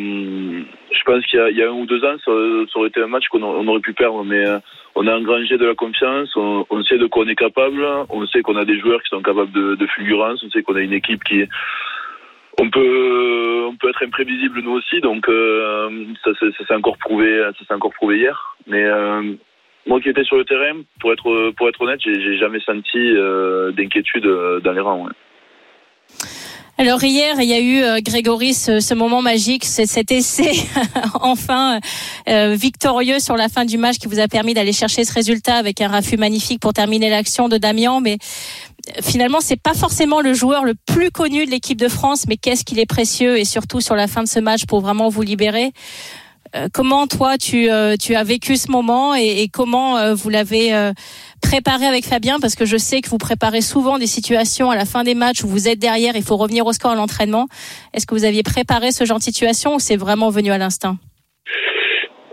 je 0.93 1.03
pense 1.05 1.25
qu'il 1.27 1.41
y, 1.53 1.57
y, 1.57 1.63
a 1.63 1.69
un 1.69 1.73
ou 1.73 1.87
deux 1.87 2.05
ans 2.05 2.17
ça, 2.25 2.33
ça 2.73 2.79
aurait 2.79 2.89
été 2.89 3.03
un 3.03 3.09
match 3.09 3.27
qu'on 3.29 3.43
aurait 3.43 3.81
pu 3.81 3.93
perdre. 3.93 4.25
Mais 4.25 4.47
euh, 4.47 4.59
on 4.95 5.07
a 5.07 5.17
engrangé 5.17 5.57
de 5.57 5.67
la 5.67 5.75
confiance. 5.75 6.31
On, 6.37 6.83
sait 6.85 6.99
de 6.99 7.07
quoi 7.07 7.25
on 7.25 7.29
est 7.29 7.37
capable. 7.37 7.85
On 8.09 8.27
sait 8.27 8.43
qu'on 8.43 8.57
a 8.57 8.65
des 8.65 8.79
joueurs 8.79 9.03
qui 9.03 9.09
sont 9.09 9.23
capables 9.23 9.53
de, 9.53 9.75
de 9.75 9.87
fulgurance. 9.87 10.43
On 10.45 10.51
sait 10.51 10.63
qu'on 10.63 10.77
a 10.77 10.81
une 10.81 10.93
équipe 10.93 11.25
qui 11.25 11.45
on 12.59 12.69
peut 12.69 13.65
on 13.67 13.77
peut 13.77 13.89
être 13.89 14.05
imprévisible 14.05 14.61
nous 14.61 14.73
aussi. 14.73 15.01
Donc 15.01 15.29
euh, 15.29 16.05
ça, 16.25 16.31
ça 16.39 16.67
s'est 16.67 16.75
encore 16.75 16.99
prouvé 16.99 17.43
ça 17.59 17.65
s'est 17.67 17.75
encore 17.75 17.93
prouvé 17.93 18.19
hier. 18.19 18.57
Mais 18.67 18.85
euh, 18.85 19.35
moi 19.87 20.01
qui 20.01 20.09
étais 20.09 20.25
sur 20.25 20.37
le 20.37 20.45
terrain 20.45 20.81
pour 21.01 21.13
être 21.13 21.51
pour 21.53 21.69
être 21.69 21.81
honnête 21.81 22.01
j'ai 22.03 22.37
jamais 22.39 22.61
senti 22.61 23.15
d'inquiétude 23.77 24.27
dans 24.63 24.73
les 24.73 24.81
rangs. 24.81 25.09
Alors 26.81 27.05
hier, 27.05 27.38
il 27.38 27.47
y 27.47 27.53
a 27.53 27.61
eu 27.61 27.82
euh, 27.82 27.99
Grégory 28.00 28.55
ce, 28.55 28.94
moment 28.94 29.21
magique, 29.21 29.67
cet 29.67 30.11
essai 30.11 30.50
enfin 31.21 31.79
euh, 32.27 32.55
victorieux 32.55 33.19
sur 33.19 33.37
la 33.37 33.50
fin 33.50 33.67
du 33.67 33.77
match 33.77 33.99
qui 33.99 34.09
vous 34.09 34.19
a 34.19 34.29
permis 34.29 34.55
d'aller 34.55 34.73
chercher 34.73 35.05
ce 35.05 35.12
résultat 35.12 35.56
avec 35.56 35.82
un 35.82 35.88
raffut 35.88 36.17
magnifique 36.17 36.59
pour 36.59 36.73
terminer 36.73 37.11
l'action 37.11 37.50
de 37.50 37.59
Damien. 37.59 38.00
Mais 38.00 38.17
euh, 38.17 39.03
finalement, 39.03 39.41
c'est 39.43 39.61
pas 39.61 39.75
forcément 39.75 40.23
le 40.23 40.32
joueur 40.32 40.65
le 40.65 40.73
plus 40.75 41.11
connu 41.11 41.44
de 41.44 41.50
l'équipe 41.50 41.79
de 41.79 41.88
France, 41.88 42.25
mais 42.27 42.38
qu'est-ce 42.38 42.65
qu'il 42.65 42.79
est 42.79 42.87
précieux 42.87 43.38
et 43.38 43.44
surtout 43.44 43.83
sur 43.83 43.94
la 43.94 44.06
fin 44.06 44.23
de 44.23 44.29
ce 44.29 44.41
match 44.41 44.65
pour 44.65 44.81
vraiment 44.81 45.11
vous 45.11 45.21
libérer? 45.21 45.73
Euh, 46.56 46.69
comment 46.73 47.06
toi 47.06 47.38
tu, 47.38 47.70
euh, 47.70 47.97
tu 47.97 48.14
as 48.14 48.25
vécu 48.25 48.56
ce 48.56 48.70
moment 48.70 49.14
et, 49.14 49.43
et 49.43 49.49
comment 49.49 49.99
euh, 49.99 50.14
vous 50.14 50.31
l'avez 50.31 50.73
préparé 51.43 51.87
avec 51.87 52.05
Fabien? 52.05 52.38
Parce 52.41 52.55
que 52.55 52.64
je 52.64 52.76
sais 52.76 53.00
que 53.00 53.08
vous 53.08 53.19
préparez 53.19 53.61
souvent 53.61 53.99
des 53.99 54.06
situations 54.06 54.70
à 54.70 54.76
la 54.76 54.85
fin 54.85 55.05
des 55.05 55.14
matchs 55.14 55.44
où 55.44 55.49
vous 55.49 55.69
êtes 55.69 55.79
derrière, 55.79 56.17
il 56.17 56.23
faut 56.23 56.37
revenir 56.37 56.67
au 56.67 56.73
score 56.73 56.93
à 56.93 56.94
l'entraînement. 56.97 57.47
Est-ce 57.94 58.06
que 58.06 58.14
vous 58.14 58.25
aviez 58.25 58.43
préparé 58.43 58.93
ce 58.93 59.05
genre 59.05 59.19
de 59.19 59.23
situation 59.23 59.76
ou 59.76 59.79
c'est 59.79 59.97
vraiment 59.97 60.31
venu 60.31 60.50
à 60.50 60.58
l'instinct? 60.58 60.97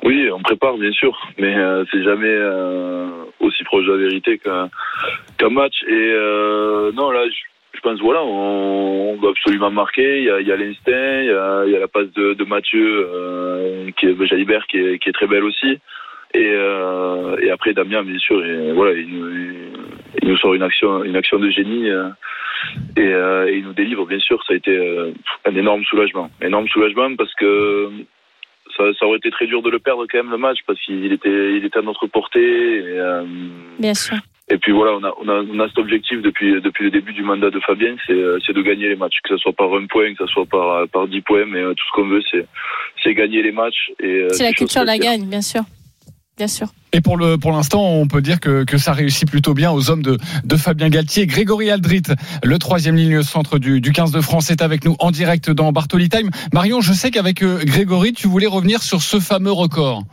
Oui, 0.04 0.30
on 0.32 0.42
prépare 0.42 0.78
bien 0.78 0.92
sûr, 0.92 1.18
mais 1.38 1.54
euh, 1.54 1.84
c'est 1.92 2.02
jamais 2.04 2.28
euh, 2.28 3.10
aussi 3.42 3.64
proche 3.66 3.86
de 3.86 3.92
la 3.92 3.98
vérité 3.98 4.40
qu'un 4.40 5.50
match. 5.50 5.74
Et 5.88 5.92
euh, 5.92 6.92
non, 6.94 7.12
là, 7.12 7.24
je 7.78 7.82
pense 7.82 8.00
voilà, 8.00 8.24
on, 8.24 9.14
on, 9.14 9.18
doit 9.18 9.30
absolument 9.30 9.72
marquer. 9.72 10.20
Il 10.20 10.48
y 10.48 10.52
a, 10.52 10.58
l'instinct, 10.58 11.22
il 11.22 11.72
y 11.72 11.76
a, 11.76 11.80
la 11.80 11.88
passe 11.88 12.12
de, 12.14 12.44
Mathieu, 12.44 13.08
qui 13.98 14.08
est 14.08 14.26
Jalibert, 14.26 14.66
qui 14.68 14.78
est, 14.78 15.14
très 15.14 15.28
belle 15.28 15.44
aussi. 15.44 15.80
Et, 16.34 16.52
euh, 16.52 17.54
après 17.54 17.74
Damien, 17.74 18.04
bien 18.04 18.18
sûr, 18.20 18.46
il 18.46 18.74
nous, 20.24 20.38
sort 20.38 20.54
une 20.54 20.64
action, 20.64 21.04
une 21.04 21.16
action 21.16 21.40
de 21.40 21.50
génie 21.50 21.90
euh, 21.90 22.10
et, 22.96 23.02
euh, 23.02 23.48
et, 23.48 23.58
il 23.58 23.64
nous 23.64 23.74
délivre. 23.74 24.06
Bien 24.06 24.20
sûr, 24.20 24.44
ça 24.46 24.54
a 24.54 24.58
été 24.58 24.76
euh, 24.76 25.12
un 25.46 25.56
énorme 25.56 25.84
soulagement, 25.86 26.30
énorme 26.42 26.68
soulagement 26.68 27.16
parce 27.16 27.34
que 27.36 27.90
ça, 28.76 29.06
aurait 29.06 29.18
été 29.18 29.32
très 29.32 29.48
dur 29.48 29.62
de 29.62 29.70
le 29.70 29.80
perdre 29.80 30.06
quand 30.10 30.18
même 30.18 30.32
le 30.32 30.38
match 30.38 30.60
parce 30.68 30.80
qu'il 30.82 31.12
était, 31.12 31.56
il 31.58 31.66
était 31.66 31.80
à 31.80 31.84
notre 31.84 32.08
portée. 32.08 32.82
Euh, 32.84 33.24
bien 33.80 33.94
sûr. 33.94 34.18
Puis 34.68 34.76
voilà, 34.76 34.98
on 34.98 35.04
a, 35.06 35.14
on 35.24 35.30
a, 35.30 35.44
on 35.50 35.60
a 35.62 35.70
cet 35.70 35.78
objectif 35.78 36.22
depuis, 36.22 36.60
depuis 36.60 36.84
le 36.84 36.92
début 36.92 37.14
du 37.14 37.24
mandat 37.24 37.50
de 37.50 37.60
Fabien, 37.62 37.96
c'est, 38.06 38.22
c'est 38.46 38.52
de 38.52 38.62
gagner 38.62 38.90
les 38.90 38.98
matchs, 38.98 39.16
que 39.24 39.30
ce 39.30 39.38
soit 39.38 39.54
par 39.54 39.68
un 39.68 39.86
point, 39.86 40.14
que 40.14 40.26
ce 40.26 40.34
soit 40.34 40.46
par, 40.46 40.86
par 40.90 41.08
10 41.08 41.22
points, 41.22 41.46
mais 41.46 41.64
tout 41.64 41.86
ce 41.90 41.96
qu'on 41.96 42.10
veut, 42.10 42.22
c'est, 42.30 42.46
c'est 43.02 43.14
gagner 43.14 43.42
les 43.42 43.54
matchs. 43.54 43.92
Et, 44.02 44.28
c'est 44.32 44.44
la 44.44 44.52
culture 44.52 44.82
de 44.82 44.88
la 44.88 44.98
gagne, 44.98 45.26
bien 45.30 45.42
sûr 45.42 45.62
bien 46.38 46.48
sûr. 46.48 46.68
Et 46.94 47.02
pour 47.02 47.18
le 47.18 47.38
pour 47.38 47.52
l'instant, 47.52 47.84
on 47.84 48.08
peut 48.08 48.22
dire 48.22 48.40
que, 48.40 48.64
que 48.64 48.78
ça 48.78 48.92
réussit 48.92 49.28
plutôt 49.28 49.56
bien 49.56 49.72
aux 49.72 49.90
hommes 49.90 50.04
de, 50.04 50.20
de 50.44 50.56
Fabien 50.56 50.90
Galtier. 50.90 51.26
Grégory 51.26 51.72
Aldrit, 51.72 52.04
le 52.44 52.60
troisième 52.60 52.96
ligne 52.96 53.24
centre 53.24 53.58
du, 53.58 53.82
du 53.82 53.92
15 53.92 54.12
de 54.12 54.22
France, 54.22 54.52
est 54.52 54.62
avec 54.62 54.86
nous 54.86 54.96
en 55.00 55.10
direct 55.10 55.50
dans 55.50 55.72
Bartoli 55.72 56.10
Time. 56.10 56.30
Marion, 56.54 56.80
je 56.82 56.94
sais 56.94 57.10
qu'avec 57.10 57.42
Grégory, 57.42 58.14
tu 58.14 58.28
voulais 58.28 58.46
revenir 58.46 58.84
sur 58.84 59.02
ce 59.02 59.20
fameux 59.20 59.52
record. 59.52 60.04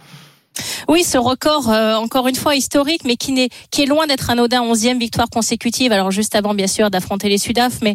Oui, 0.89 1.03
ce 1.03 1.19
record, 1.19 1.71
euh, 1.71 1.97
encore 1.97 2.29
une 2.29 2.37
fois 2.37 2.55
historique, 2.55 3.03
mais 3.05 3.17
qui, 3.17 3.33
n'est, 3.33 3.49
qui 3.71 3.83
est 3.83 3.87
loin 3.87 4.07
d'être 4.07 4.31
anodin. 4.31 4.63
Onzième 4.63 4.99
victoire 4.99 5.29
consécutive. 5.29 5.93
Alors 5.93 6.11
juste 6.11 6.35
avant, 6.35 6.55
bien 6.55 6.67
sûr, 6.67 6.91
d'affronter 6.91 7.29
les 7.29 7.39
Sudaf, 7.39 7.81
mais 7.83 7.95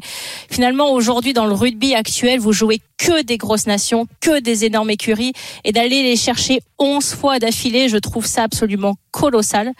finalement 0.49 0.91
aujourd'hui, 0.91 1.33
dans 1.33 1.45
le 1.45 1.53
rugby 1.53 1.93
actuel, 1.95 2.39
vous 2.39 2.51
jouez 2.51 2.81
que 2.97 3.21
des 3.21 3.37
grosses 3.37 3.67
nations, 3.67 4.07
que 4.19 4.39
des 4.39 4.65
énormes 4.65 4.89
écuries, 4.89 5.31
et 5.63 5.71
d'aller 5.71 6.03
les 6.03 6.15
chercher 6.15 6.61
onze 6.79 7.13
fois 7.13 7.39
d'affilée, 7.39 7.87
je 7.87 7.97
trouve 7.97 8.25
ça 8.25 8.43
absolument 8.43 8.95
colossal. 9.11 9.71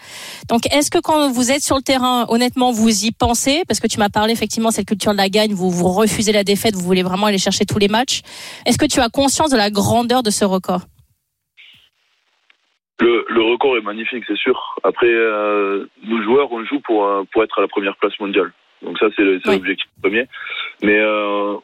Donc, 0.48 0.72
est-ce 0.72 0.90
que 0.90 0.98
quand 0.98 1.30
vous 1.30 1.50
êtes 1.50 1.62
sur 1.62 1.76
le 1.76 1.82
terrain, 1.82 2.26
honnêtement, 2.28 2.72
vous 2.72 3.04
y 3.04 3.10
pensez? 3.10 3.62
Parce 3.68 3.80
que 3.80 3.86
tu 3.86 3.98
m'as 3.98 4.08
parlé 4.08 4.32
effectivement 4.32 4.70
cette 4.70 4.86
culture 4.86 5.12
de 5.12 5.18
la 5.18 5.28
gagne, 5.28 5.52
vous 5.52 5.70
refusez 5.92 6.32
la 6.32 6.44
défaite, 6.44 6.74
vous 6.74 6.84
voulez 6.84 7.02
vraiment 7.02 7.26
aller 7.26 7.38
chercher 7.38 7.66
tous 7.66 7.78
les 7.78 7.88
matchs. 7.88 8.22
Est-ce 8.64 8.78
que 8.78 8.86
tu 8.86 9.00
as 9.00 9.08
conscience 9.08 9.50
de 9.50 9.56
la 9.56 9.70
grandeur 9.70 10.22
de 10.22 10.30
ce 10.30 10.44
record? 10.44 10.82
Le, 13.00 13.24
le, 13.28 13.42
record 13.42 13.76
est 13.76 13.82
magnifique, 13.82 14.24
c'est 14.26 14.36
sûr. 14.36 14.76
Après, 14.82 15.08
euh, 15.08 15.86
nos 16.04 16.22
joueurs, 16.22 16.52
on 16.52 16.64
joue 16.64 16.80
pour, 16.80 17.06
euh, 17.06 17.22
pour 17.32 17.42
être 17.42 17.58
à 17.58 17.62
la 17.62 17.68
première 17.68 17.96
place 17.96 18.18
mondiale. 18.20 18.52
Donc 18.82 18.98
ça, 18.98 19.06
c'est 19.16 19.22
l'objectif 19.22 19.88
oui. 19.96 20.00
premier. 20.02 20.26
Mais 20.82 20.98
euh, 20.98 21.56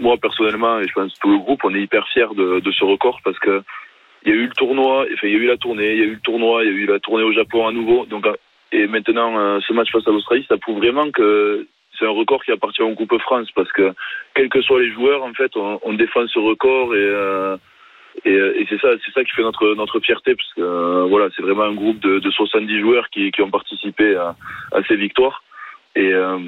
moi, 0.00 0.16
personnellement, 0.16 0.80
et 0.80 0.88
je 0.88 0.92
pense 0.92 1.14
tout 1.20 1.30
le 1.30 1.38
groupe, 1.38 1.60
on 1.64 1.74
est 1.74 1.82
hyper 1.82 2.06
fiers 2.08 2.34
de, 2.34 2.60
de 2.60 2.72
ce 2.72 2.84
record 2.84 3.20
parce 3.24 3.38
que 3.38 3.62
il 4.24 4.30
y 4.30 4.32
a 4.32 4.36
eu 4.36 4.46
le 4.46 4.54
tournoi, 4.54 5.06
enfin, 5.12 5.26
il 5.26 5.32
y 5.32 5.36
a 5.36 5.38
eu 5.38 5.46
la 5.46 5.58
tournée, 5.58 5.92
il 5.92 5.98
y 5.98 6.02
a 6.02 6.06
eu 6.06 6.14
le 6.14 6.20
tournoi, 6.20 6.64
il 6.64 6.70
y 6.70 6.72
a 6.72 6.76
eu 6.76 6.86
la 6.86 6.98
tournée 6.98 7.24
au 7.24 7.32
Japon 7.32 7.66
à 7.66 7.72
nouveau. 7.72 8.06
Donc, 8.06 8.26
et 8.72 8.86
maintenant, 8.86 9.38
euh, 9.38 9.60
ce 9.66 9.72
match 9.72 9.90
face 9.92 10.06
à 10.08 10.10
l'Australie, 10.10 10.46
ça 10.48 10.56
prouve 10.56 10.78
vraiment 10.78 11.10
que 11.10 11.66
c'est 11.98 12.06
un 12.06 12.10
record 12.10 12.42
qui 12.42 12.50
appartient 12.50 12.82
au 12.82 12.90
groupe 12.90 13.16
France 13.20 13.48
parce 13.54 13.70
que, 13.72 13.92
quels 14.34 14.48
que 14.48 14.62
soient 14.62 14.80
les 14.80 14.90
joueurs, 14.92 15.22
en 15.22 15.32
fait, 15.34 15.56
on, 15.56 15.78
on 15.84 15.92
défend 15.92 16.26
ce 16.26 16.38
record 16.38 16.94
et 16.94 16.98
euh, 16.98 17.56
et, 18.24 18.34
et 18.34 18.66
c'est 18.68 18.80
ça, 18.80 18.88
c'est 19.04 19.12
ça 19.12 19.24
qui 19.24 19.32
fait 19.32 19.42
notre 19.42 19.74
notre 19.74 20.00
fierté, 20.00 20.34
parce 20.34 20.52
que 20.54 20.60
euh, 20.60 21.04
voilà, 21.08 21.28
c'est 21.34 21.42
vraiment 21.42 21.64
un 21.64 21.74
groupe 21.74 21.98
de, 22.00 22.18
de 22.20 22.30
70 22.30 22.80
joueurs 22.80 23.08
qui, 23.10 23.30
qui 23.32 23.42
ont 23.42 23.50
participé 23.50 24.16
à, 24.16 24.36
à 24.72 24.82
ces 24.84 24.96
victoires. 24.96 25.42
Et, 25.96 26.12
euh, 26.12 26.38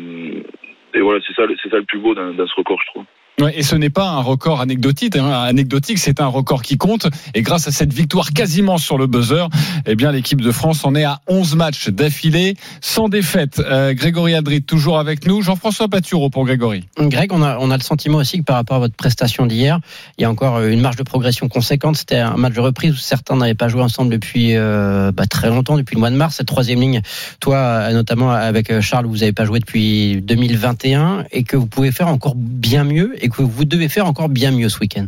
et 0.94 1.00
voilà, 1.00 1.20
c'est 1.26 1.34
ça, 1.34 1.42
c'est 1.62 1.68
ça 1.68 1.76
le 1.76 1.84
plus 1.84 1.98
beau 1.98 2.14
dans, 2.14 2.32
dans 2.32 2.46
ce 2.46 2.54
record, 2.54 2.80
je 2.84 2.90
trouve. 2.90 3.04
Ouais, 3.38 3.52
et 3.54 3.62
ce 3.62 3.76
n'est 3.76 3.90
pas 3.90 4.08
un 4.08 4.22
record 4.22 4.62
anecdotique, 4.62 5.14
hein. 5.14 5.30
anecdotique, 5.30 5.98
c'est 5.98 6.22
un 6.22 6.26
record 6.26 6.62
qui 6.62 6.78
compte. 6.78 7.06
Et 7.34 7.42
grâce 7.42 7.68
à 7.68 7.70
cette 7.70 7.92
victoire 7.92 8.32
quasiment 8.32 8.78
sur 8.78 8.96
le 8.96 9.06
buzzer, 9.06 9.50
eh 9.84 9.94
bien 9.94 10.10
l'équipe 10.10 10.40
de 10.40 10.50
France 10.52 10.86
en 10.86 10.94
est 10.94 11.04
à 11.04 11.20
11 11.26 11.54
matchs 11.54 11.90
d'affilée, 11.90 12.56
sans 12.80 13.10
défaite. 13.10 13.60
Euh, 13.60 13.92
Grégory 13.92 14.34
Aldrit 14.34 14.62
toujours 14.62 14.98
avec 14.98 15.26
nous. 15.26 15.42
Jean-François 15.42 15.88
Patureau 15.88 16.30
pour 16.30 16.46
Grégory. 16.46 16.84
Greg, 16.98 17.30
on 17.30 17.42
a, 17.42 17.58
on 17.58 17.70
a 17.70 17.76
le 17.76 17.82
sentiment 17.82 18.16
aussi 18.16 18.38
que 18.38 18.44
par 18.44 18.56
rapport 18.56 18.78
à 18.78 18.80
votre 18.80 18.94
prestation 18.94 19.44
d'hier, 19.44 19.80
il 20.16 20.22
y 20.22 20.24
a 20.24 20.30
encore 20.30 20.62
une 20.62 20.80
marge 20.80 20.96
de 20.96 21.02
progression 21.02 21.48
conséquente. 21.48 21.98
C'était 21.98 22.16
un 22.16 22.38
match 22.38 22.54
de 22.54 22.60
reprise 22.60 22.92
où 22.92 22.96
certains 22.96 23.36
n'avaient 23.36 23.52
pas 23.52 23.68
joué 23.68 23.82
ensemble 23.82 24.10
depuis 24.10 24.56
euh, 24.56 25.12
bah, 25.12 25.26
très 25.26 25.50
longtemps, 25.50 25.76
depuis 25.76 25.94
le 25.94 26.00
mois 26.00 26.10
de 26.10 26.16
mars. 26.16 26.36
Cette 26.36 26.46
troisième 26.46 26.80
ligne, 26.80 27.02
toi 27.40 27.92
notamment 27.92 28.30
avec 28.30 28.80
Charles, 28.80 29.04
vous 29.04 29.18
n'avez 29.18 29.34
pas 29.34 29.44
joué 29.44 29.58
depuis 29.60 30.22
2021 30.22 31.24
et 31.32 31.42
que 31.42 31.58
vous 31.58 31.66
pouvez 31.66 31.92
faire 31.92 32.08
encore 32.08 32.34
bien 32.34 32.84
mieux 32.84 33.12
que 33.28 33.42
vous 33.42 33.64
devez 33.64 33.88
faire 33.88 34.06
encore 34.06 34.28
bien 34.28 34.50
mieux 34.50 34.68
ce 34.68 34.80
week-end. 34.80 35.06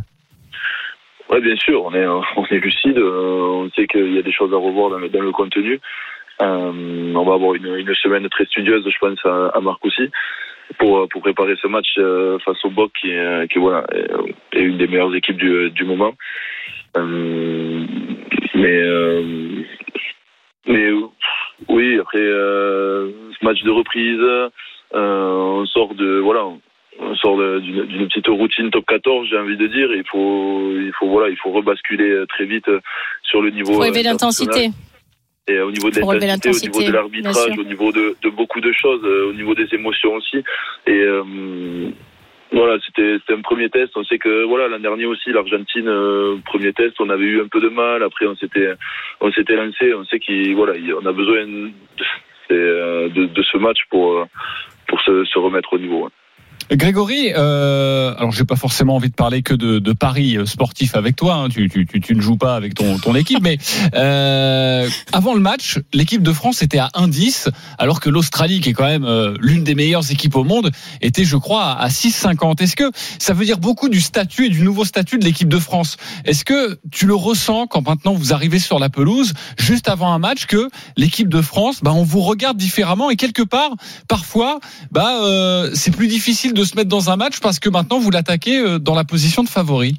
Oui, 1.30 1.40
bien 1.40 1.56
sûr, 1.56 1.84
on 1.84 1.94
est, 1.94 2.06
on 2.36 2.46
est 2.46 2.58
lucide, 2.58 2.98
on 2.98 3.70
sait 3.76 3.86
qu'il 3.86 4.14
y 4.14 4.18
a 4.18 4.22
des 4.22 4.32
choses 4.32 4.52
à 4.52 4.56
revoir 4.56 4.90
dans 4.90 5.20
le, 5.20 5.32
contenu. 5.32 5.80
Euh, 6.40 7.14
on 7.14 7.24
va 7.24 7.34
avoir 7.34 7.54
une, 7.54 7.94
semaine 7.94 8.28
très 8.28 8.44
studieuse, 8.46 8.84
je 8.88 8.98
pense, 8.98 9.18
à, 9.24 9.60
Marc 9.60 9.84
aussi, 9.84 10.08
pour, 10.78 11.08
préparer 11.08 11.54
ce 11.60 11.66
match 11.66 11.88
euh, 11.98 12.38
face 12.44 12.64
au 12.64 12.70
BOC, 12.70 12.92
qui, 13.02 13.10
est 13.10 13.48
une 14.54 14.78
des 14.78 14.86
meilleures 14.86 15.14
équipes 15.14 15.36
du, 15.36 15.84
moment. 15.84 16.14
Euh, 16.96 17.84
mais, 18.54 18.80
euh, 18.80 19.62
mais 20.66 20.90
oui, 21.68 21.98
après 21.98 22.18
ce 22.18 23.44
match 23.44 23.62
de 23.62 23.70
reprise, 23.70 24.50
on 24.92 25.66
sort 25.66 25.94
de 25.94 26.20
voilà, 26.20 26.44
sort 27.20 27.36
d'une 27.60 28.08
petite 28.08 28.26
routine 28.28 28.70
top 28.70 28.84
14, 28.86 29.28
j'ai 29.30 29.38
envie 29.38 29.56
de 29.56 29.66
dire. 29.66 29.88
Il 29.94 30.04
faut, 30.10 30.72
il 30.76 30.92
faut 30.98 31.08
voilà, 31.08 31.28
il 31.30 31.36
faut 31.36 31.50
rebasculer 31.50 32.24
très 32.28 32.44
vite 32.44 32.68
sur 33.22 33.40
le 33.42 33.50
niveau. 33.50 33.72
Faut 33.74 33.84
élever 33.84 34.02
l'intensité. 34.02 34.70
Et 35.50 35.60
au 35.60 35.70
niveau 35.70 35.88
de 35.88 35.94
l'intensité, 36.26 36.48
au 36.50 36.52
niveau 36.52 36.78
de 36.88 36.92
l'arbitrage, 36.92 37.34
au 37.58 37.64
niveau 37.64 37.90
de, 37.92 38.16
de, 38.22 38.28
beaucoup 38.28 38.60
de 38.60 38.70
choses, 38.72 39.02
au 39.04 39.32
niveau 39.32 39.54
des 39.54 39.66
émotions 39.74 40.12
aussi. 40.14 40.44
Et 40.86 40.92
euh, 41.00 41.22
voilà, 42.52 42.78
c'était 42.84 43.16
c'était 43.20 43.32
un 43.32 43.40
premier 43.40 43.70
test. 43.70 43.92
On 43.96 44.04
sait 44.04 44.18
que 44.18 44.44
voilà 44.44 44.68
l'an 44.68 44.78
dernier 44.78 45.06
aussi 45.06 45.30
l'Argentine 45.32 45.88
euh, 45.88 46.36
premier 46.44 46.72
test, 46.74 46.96
on 47.00 47.08
avait 47.08 47.24
eu 47.24 47.40
un 47.40 47.48
peu 47.48 47.60
de 47.60 47.68
mal. 47.70 48.02
Après 48.02 48.26
on 48.26 48.36
s'était 48.36 48.74
on 49.22 49.32
s'était 49.32 49.56
lancé. 49.56 49.94
On 49.94 50.04
sait 50.04 50.18
qu'il 50.18 50.54
voilà 50.54 50.76
il- 50.76 50.92
on 50.94 51.06
a 51.06 51.12
besoin 51.12 51.46
de, 52.50 53.08
de, 53.08 53.24
de 53.26 53.42
ce 53.42 53.56
match 53.56 53.78
pour 53.90 54.18
euh, 54.18 54.24
pour 54.86 55.00
se, 55.02 55.24
se 55.24 55.38
remettre 55.38 55.72
au 55.74 55.78
niveau. 55.78 56.06
hein. 56.06 56.10
Grégory, 56.70 57.32
euh, 57.34 58.14
alors 58.18 58.30
j'ai 58.30 58.44
pas 58.44 58.56
forcément 58.56 58.96
envie 58.96 59.08
de 59.08 59.14
parler 59.14 59.42
que 59.42 59.54
de, 59.54 59.78
de 59.78 59.92
paris 59.92 60.36
euh, 60.36 60.44
sportifs 60.44 60.94
avec 60.94 61.16
toi. 61.16 61.34
hein. 61.34 61.48
Tu, 61.48 61.68
tu, 61.70 61.86
tu, 61.86 62.00
tu 62.00 62.14
ne 62.14 62.20
joues 62.20 62.36
pas 62.36 62.56
avec 62.56 62.74
ton, 62.74 62.98
ton 62.98 63.14
équipe, 63.14 63.40
mais 63.42 63.58
euh, 63.94 64.88
avant 65.12 65.34
le 65.34 65.40
match, 65.40 65.78
l'équipe 65.94 66.22
de 66.22 66.32
France 66.32 66.62
était 66.62 66.78
à 66.78 66.90
1,10, 66.94 67.48
alors 67.78 68.00
que 68.00 68.10
l'Australie, 68.10 68.60
qui 68.60 68.70
est 68.70 68.72
quand 68.74 68.86
même 68.86 69.04
euh, 69.04 69.34
l'une 69.40 69.64
des 69.64 69.74
meilleures 69.74 70.10
équipes 70.10 70.36
au 70.36 70.44
monde, 70.44 70.70
était, 71.00 71.24
je 71.24 71.36
crois, 71.36 71.72
à 71.72 71.88
6,50. 71.88 72.62
Est-ce 72.62 72.76
que 72.76 72.90
ça 73.18 73.32
veut 73.32 73.44
dire 73.46 73.58
beaucoup 73.58 73.88
du 73.88 74.00
statut 74.00 74.46
et 74.46 74.50
du 74.50 74.62
nouveau 74.62 74.84
statut 74.84 75.18
de 75.18 75.24
l'équipe 75.24 75.48
de 75.48 75.58
France? 75.58 75.96
Est-ce 76.24 76.44
que 76.44 76.78
tu 76.90 77.06
le 77.06 77.14
ressens 77.14 77.66
quand 77.66 77.86
maintenant 77.88 78.12
vous 78.12 78.32
arrivez 78.34 78.58
sur 78.58 78.78
la 78.78 78.90
pelouse, 78.90 79.32
juste 79.58 79.88
avant 79.88 80.12
un 80.12 80.18
match, 80.18 80.46
que 80.46 80.68
l'équipe 80.96 81.28
de 81.28 81.40
France, 81.40 81.78
bah, 81.82 81.92
on 81.94 82.02
vous 82.04 82.20
regarde 82.20 82.56
différemment 82.58 83.08
et 83.10 83.16
quelque 83.16 83.42
part, 83.42 83.70
parfois, 84.06 84.60
bah, 84.92 85.22
euh, 85.22 85.70
c'est 85.74 85.90
plus 85.92 86.08
difficile 86.08 86.52
de 86.52 86.57
se 86.64 86.76
mettre 86.76 86.88
dans 86.88 87.10
un 87.10 87.16
match 87.16 87.40
parce 87.40 87.58
que 87.58 87.68
maintenant 87.68 87.98
vous 87.98 88.10
l'attaquez 88.10 88.58
euh, 88.58 88.78
dans 88.78 88.94
la 88.94 89.04
position 89.04 89.42
de 89.42 89.48
favori. 89.48 89.94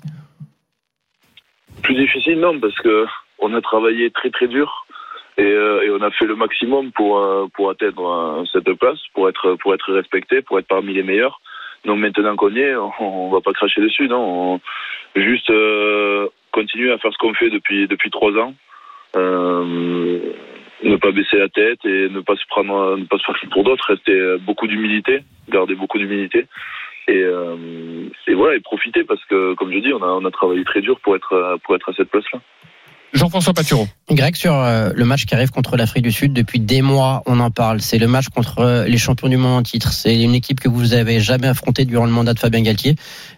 Plus 1.84 1.96
difficile 1.96 2.40
non 2.40 2.60
parce 2.60 2.76
que 2.78 3.06
on 3.40 3.54
a 3.54 3.62
travaillé 3.62 4.12
très 4.12 4.30
très 4.30 4.48
dur 4.48 4.86
et, 5.38 5.44
euh, 5.44 5.98
on 5.98 6.04
a 6.04 6.12
fait 6.12 6.26
le 6.26 6.36
maximum 6.36 6.92
pour 6.92 7.20
euh, 7.20 7.48
pour 7.54 7.70
atteindre 7.70 8.44
cette 8.52 8.72
place, 8.74 9.00
pour 9.14 9.30
être 9.30 9.56
pour 9.56 9.74
être 9.74 9.94
respecté, 9.94 10.42
pour 10.42 10.60
être 10.60 10.68
parmi 10.68 10.94
les 10.94 11.04
meilleurs. 11.04 11.40
Donc 11.86 12.00
maintenant 12.00 12.36
qu'on 12.36 12.54
y 12.54 12.60
est, 12.60 12.76
on, 12.76 12.92
on 13.00 13.30
va 13.30 13.40
pas 13.42 13.54
cracher 13.54 13.82
dessus, 13.82 14.08
non. 14.08 14.54
On, 14.56 14.62
juste 15.16 15.52
continuer 16.52 16.92
à 16.92 16.98
faire 16.98 17.12
ce 17.14 17.18
qu'on 17.18 17.34
fait 17.34 17.50
depuis 17.50 17.88
depuis 17.88 18.10
trois 18.12 18.32
ans. 18.34 18.54
Ne 20.84 20.96
pas 20.96 21.12
baisser 21.12 21.38
la 21.38 21.50
tête 21.50 21.80
et 21.84 22.10
ne 22.10 22.22
pas 22.22 22.36
se 22.36 22.48
prendre 22.48 22.98
ne 22.98 23.06
pas 23.06 23.18
se 23.18 23.26
faire 23.26 23.36
pour 23.52 23.64
d'autres, 23.64 23.86
rester 23.88 24.14
euh, 24.14 24.38
beaucoup 24.38 24.68
d'humilité, 24.68 25.24
garder 25.50 25.76
beaucoup 25.76 25.98
d'humilité 25.98 26.46
et, 27.08 27.22
euh, 27.24 28.08
et 28.28 28.34
voilà 28.34 28.56
et 28.56 28.60
profiter 28.62 29.04
parce 29.04 29.24
que 29.26 29.56
comme 29.56 29.74
je 29.74 29.80
dis 29.80 29.92
on 29.94 30.02
a 30.02 30.08
on 30.08 30.26
a 30.26 30.32
travaillé 30.32 30.64
très 30.64 30.82
dur 30.82 31.00
pour 31.02 31.16
être 31.16 31.34
euh, 31.34 31.58
pour 31.64 31.76
être 31.76 31.90
à 31.90 31.94
cette 31.94 32.10
place 32.10 32.26
là. 32.32 32.40
Jean-François 33.14 33.54
Patureau. 33.54 33.88
Greg, 34.12 34.36
sur 34.36 34.54
euh, 34.54 34.92
le 34.94 35.06
match 35.06 35.26
qui 35.26 35.34
arrive 35.34 35.50
contre 35.50 35.78
l'Afrique 35.78 36.04
du 36.04 36.12
Sud, 36.12 36.32
depuis 36.34 36.60
des 36.60 36.82
mois, 36.82 37.24
on 37.26 37.40
en 37.40 37.50
parle. 37.50 37.82
C'est 37.82 37.98
le 37.98 38.08
match 38.08 38.30
contre 38.30 38.86
les 38.88 38.98
champions 38.98 39.30
du 39.30 39.38
monde 39.38 39.58
en 39.58 39.64
titre. 39.64 39.92
C'est 39.92 40.22
une 40.22 40.36
équipe 40.36 40.60
que 40.60 40.70
vous 40.70 40.94
avez 40.94 41.20
jamais 41.20 41.48
affrontée 41.48 41.86
durant 41.86 42.06
le 42.06 42.12
mandat 42.12 42.34
de 42.34 42.40
Fabien 42.40 42.62
Galtier. 42.62 42.96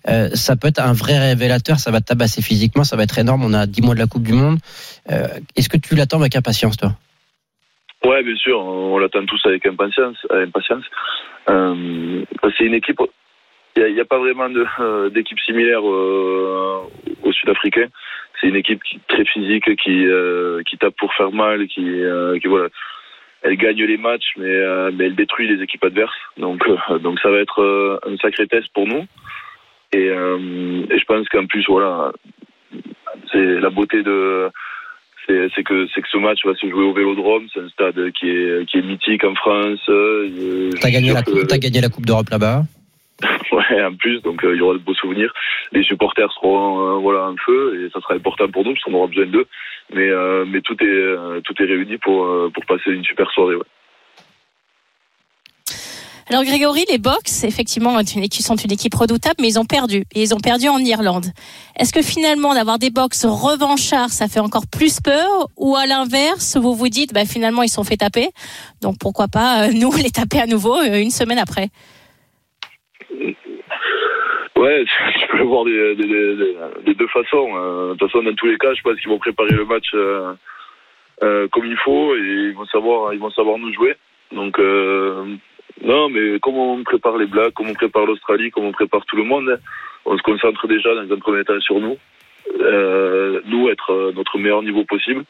Euh, 0.10 0.30
ça 0.34 0.56
peut 0.58 0.68
être 0.68 0.82
un 0.82 0.94
vrai 0.94 1.18
révélateur. 1.18 1.80
Ça 1.80 1.92
va 1.92 2.02
te 2.02 2.06
tabasser 2.06 2.42
physiquement. 2.42 2.84
Ça 2.84 2.98
va 2.98 3.04
être 3.04 3.18
énorme. 3.18 3.46
On 3.46 3.54
a 3.54 3.66
10 3.66 3.82
mois 3.82 3.96
de 3.96 4.00
la 4.00 4.08
Coupe 4.08 4.24
du 4.24 4.34
Monde. 4.34 4.60
Euh, 5.10 5.28
Est-ce 5.56 5.70
que 5.70 5.78
tu 5.78 5.96
l'attends 5.96 6.20
avec 6.20 6.36
impatience, 6.36 6.76
toi? 6.76 6.94
Ouais, 8.04 8.24
bien 8.24 8.36
sûr, 8.36 8.60
on 8.60 8.98
l'attend 8.98 9.26
tous 9.26 9.46
avec 9.46 9.66
impatience. 9.66 10.18
impatience. 10.32 10.86
Euh, 11.50 12.24
c'est 12.58 12.66
une 12.66 12.74
équipe. 12.74 13.00
Il 13.76 13.94
n'y 13.94 14.02
a, 14.02 14.06
pas 14.06 14.18
vraiment 14.18 14.50
euh, 14.80 15.10
d'équipe 15.10 15.40
similaire 15.40 15.88
euh, 15.88 16.82
aux 17.24 17.32
Sud-Africains. 17.32 17.88
C'est 18.40 18.48
une 18.48 18.56
équipe 18.56 18.84
qui, 18.84 19.00
très 19.08 19.24
physique, 19.24 19.76
qui 19.78 20.08
euh, 20.08 20.62
qui 20.64 20.78
tape 20.78 20.96
pour 20.98 21.14
faire 21.14 21.32
mal, 21.32 21.68
qui, 21.68 22.02
voilà. 22.46 22.70
Elle 23.44 23.56
gagne 23.58 23.84
les 23.84 23.98
matchs, 23.98 24.34
mais, 24.38 24.92
mais 24.94 25.06
elle 25.06 25.16
détruit 25.16 25.48
les 25.48 25.64
équipes 25.64 25.84
adverses. 25.84 26.20
Donc 26.38 26.64
donc 27.02 27.20
ça 27.20 27.30
va 27.30 27.38
être 27.38 28.02
un 28.06 28.18
sacré 28.18 28.48
test 28.48 28.68
pour 28.74 28.88
nous. 28.88 29.06
Et, 29.94 30.08
et 30.08 31.00
je 31.00 31.06
pense 31.06 31.28
qu'en 31.30 31.46
plus 31.46 31.66
voilà, 31.68 32.12
c'est 33.32 33.60
la 33.60 33.70
beauté 33.70 34.04
de 34.04 34.50
c'est 35.28 35.48
c'est 35.56 35.64
que 35.64 35.88
c'est 35.94 36.02
que 36.02 36.08
ce 36.10 36.18
match 36.18 36.46
va 36.46 36.56
se 36.56 36.70
jouer 36.70 36.84
au 36.84 36.94
Vélodrome, 36.94 37.48
c'est 37.54 37.60
un 37.60 37.70
stade 37.70 38.12
qui 38.12 38.30
est 38.30 38.66
qui 38.66 38.78
est 38.78 38.82
mythique 38.82 39.24
en 39.24 39.36
France. 39.36 39.80
Euh, 39.90 40.70
T'as 40.82 40.92
gagné 40.92 41.14
la 41.14 41.24
coupe, 41.24 41.48
gagné 41.48 41.82
la 41.82 41.90
Coupe 41.90 42.06
d'Europe 42.06 42.30
là-bas. 42.30 42.64
Ouais, 43.52 43.84
en 43.84 43.94
plus, 43.94 44.22
donc 44.22 44.44
euh, 44.44 44.56
il 44.56 44.60
y 44.60 44.62
aura 44.62 44.74
de 44.74 44.80
beaux 44.80 44.96
souvenirs. 44.96 45.32
Les 45.74 45.84
supporters 45.84 46.32
seront 46.34 46.80
euh, 46.80 47.00
voilà 47.00 47.30
en 47.30 47.36
feu 47.36 47.84
et 47.86 47.90
ça 47.92 48.00
sera 48.02 48.16
important 48.16 48.48
pour 48.48 48.64
nous 48.64 48.74
parce 48.74 48.84
qu'on 48.84 48.94
aura 48.94 49.08
besoin 49.08 49.28
d'eux. 49.28 49.46
Mais 49.94 50.10
euh, 50.10 50.46
mais 50.48 50.62
tout 50.62 50.78
est 50.82 51.42
tout 51.44 51.54
est 51.62 51.66
réuni 51.66 51.98
pour 51.98 52.26
pour 52.54 52.66
passer 52.66 52.92
une 52.92 53.04
super 53.04 53.30
soirée. 53.32 53.56
Ouais. 53.56 53.64
Alors 56.32 56.46
Grégory, 56.46 56.86
les 56.90 56.98
Box, 56.98 57.44
effectivement, 57.44 58.00
sont 58.06 58.56
une 58.56 58.72
équipe 58.72 58.96
redoutable, 58.96 59.36
mais 59.42 59.50
ils 59.50 59.60
ont 59.60 59.66
perdu. 59.66 60.06
Et 60.16 60.22
ils 60.22 60.34
ont 60.34 60.40
perdu 60.40 60.70
en 60.70 60.78
Irlande. 60.78 61.26
Est-ce 61.78 61.92
que 61.92 62.02
finalement, 62.02 62.54
d'avoir 62.54 62.80
des 62.80 62.90
Box 62.90 63.26
revanchards, 63.26 64.12
ça 64.12 64.30
fait 64.30 64.40
encore 64.40 64.64
plus 64.72 65.02
peur? 65.02 65.50
Ou 65.58 65.76
à 65.76 65.86
l'inverse, 65.86 66.56
vous 66.56 66.74
vous 66.74 66.88
dites, 66.88 67.14
bah, 67.14 67.26
finalement, 67.26 67.64
ils 67.64 67.68
sont 67.68 67.84
fait 67.84 67.98
taper. 67.98 68.30
Donc 68.82 68.96
pourquoi 68.98 69.28
pas, 69.28 69.68
euh, 69.68 69.72
nous, 69.74 69.92
les 70.02 70.10
taper 70.10 70.40
à 70.40 70.46
nouveau 70.46 70.78
euh, 70.78 71.02
une 71.02 71.12
semaine 71.12 71.38
après? 71.38 71.68
Ouais, 74.56 74.86
tu 75.20 75.28
peux 75.32 75.38
le 75.38 75.44
voir 75.44 75.66
des, 75.66 76.94
deux 76.96 77.08
façons. 77.08 77.50
euh. 77.58 77.90
De 77.90 77.98
toute 77.98 78.10
façon, 78.10 78.24
dans 78.24 78.36
tous 78.36 78.48
les 78.48 78.58
cas, 78.58 78.74
je 78.74 78.82
pense 78.84 78.98
qu'ils 79.02 79.10
vont 79.10 79.20
préparer 79.20 79.52
le 79.52 79.66
match 79.66 79.90
euh, 79.94 80.34
comme 81.52 81.66
il 81.66 81.78
faut 81.84 82.16
et 82.16 82.22
ils 82.22 82.54
vont 82.54 82.68
savoir, 82.68 83.14
ils 83.14 83.20
vont 83.20 83.32
savoir 83.32 83.58
nous 83.58 83.74
jouer. 83.74 83.98
Donc 84.32 84.58
non, 85.84 86.10
mais 86.10 86.40
comme 86.40 86.58
on 86.58 86.84
prépare 86.84 87.18
les 87.18 87.26
Blacks, 87.26 87.54
comme 87.54 87.70
on 87.70 87.74
prépare 87.74 88.06
l'Australie, 88.06 88.52
comme 88.52 88.66
on 88.66 88.72
prépare 88.72 89.06
tout 89.06 89.16
le 89.16 89.24
monde, 89.24 89.60
on 90.06 90.18
se 90.18 90.24
concentre 90.24 90.68
déjà 90.68 90.94
dans 90.94 91.14
un 91.14 91.20
premier 91.20 91.44
temps 91.44 91.60
sur 91.60 91.80
nous, 91.80 91.98
euh, 92.60 93.42
nous 93.46 93.70
être 93.70 93.92
à 93.92 94.12
notre 94.16 94.38
meilleur 94.38 94.64
niveau 94.64 94.84
possible. 94.84 95.24